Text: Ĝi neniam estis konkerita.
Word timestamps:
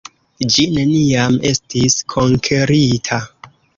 Ĝi 0.53 0.63
neniam 0.77 1.37
estis 1.49 1.99
konkerita. 2.15 3.21